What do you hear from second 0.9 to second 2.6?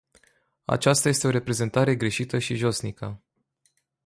este o reprezentare greșită și